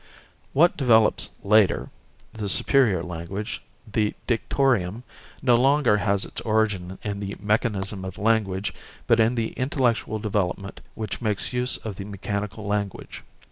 [0.53, 1.91] What develops later,
[2.33, 5.03] the superior language, the dictorium,
[5.43, 8.73] no longer has its origin in the mechanism of language
[9.05, 13.21] but in the intellectual development which makes use of the mechanical language.